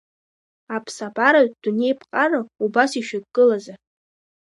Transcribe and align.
Аԥсабаратә 0.75 1.55
дунеиԥҟара 1.61 2.39
убас 2.63 2.91
ишьақәгылазар? 2.99 3.79